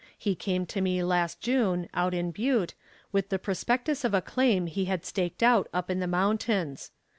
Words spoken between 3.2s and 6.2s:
the prospectus of a claim he had staked out up in the